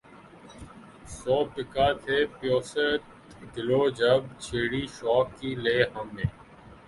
سو 1.17 1.35
پیکاں 1.53 1.91
تھے 2.03 2.17
پیوست 2.37 3.01
گلو 3.53 3.81
جب 3.99 4.19
چھیڑی 4.43 4.83
شوق 4.97 5.27
کی 5.37 5.51
لے 5.63 5.77
ہم 5.93 6.07
نے 6.15 6.25